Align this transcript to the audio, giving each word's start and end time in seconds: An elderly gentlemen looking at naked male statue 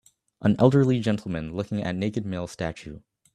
An 0.41 0.55
elderly 0.57 0.99
gentlemen 0.99 1.53
looking 1.55 1.83
at 1.83 1.93
naked 1.95 2.25
male 2.25 2.47
statue 2.47 3.01